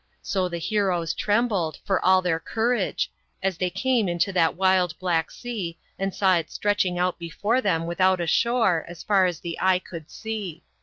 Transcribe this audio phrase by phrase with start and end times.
[0.23, 3.11] So the heroes trembled, for all their courage,
[3.43, 7.85] as they came into that wild Black Sea and saw it stretching out before them
[7.85, 10.63] without a shore, as far as the eye could see.